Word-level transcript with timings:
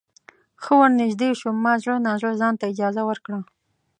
ښه 0.63 0.73
ورنږدې 0.81 1.29
شوم 1.39 1.55
ما 1.65 1.73
زړه 1.81 1.95
نا 2.05 2.13
زړه 2.19 2.31
ځانته 2.41 2.65
اجازه 2.71 3.01
ورکړه. 3.05 3.39